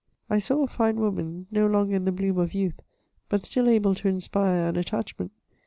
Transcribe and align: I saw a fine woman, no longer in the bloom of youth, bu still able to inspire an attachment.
I 0.31 0.39
saw 0.39 0.63
a 0.63 0.67
fine 0.67 0.99
woman, 0.99 1.45
no 1.51 1.67
longer 1.67 1.93
in 1.95 2.05
the 2.05 2.11
bloom 2.11 2.39
of 2.39 2.55
youth, 2.55 2.81
bu 3.29 3.37
still 3.37 3.69
able 3.69 3.93
to 3.93 4.07
inspire 4.07 4.67
an 4.67 4.75
attachment. 4.75 5.31